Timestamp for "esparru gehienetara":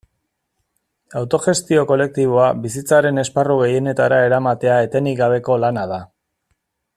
3.25-4.19